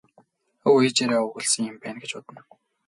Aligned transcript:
Өө 0.69 0.79
ээжээрээ 0.87 1.19
овоглосон 1.23 1.65
юм 1.71 1.77
байна 1.81 2.01
гэж 2.01 2.11
бодно. 2.15 2.41